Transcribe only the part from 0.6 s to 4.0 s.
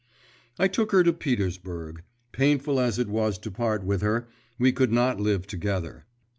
took her to Petersburg. Painful as it was to part